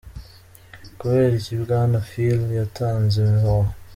Kubera 0.99 1.33
iki 1.39 1.53
Bwana 1.61 1.97
Flynn 2.07 2.41
yatanze 2.59 3.15
imihoho?. 3.25 3.69